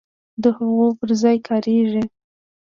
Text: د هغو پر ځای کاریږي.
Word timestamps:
د 0.41 0.43
هغو 0.57 0.87
پر 0.99 1.09
ځای 1.21 1.37
کاریږي. 1.47 2.03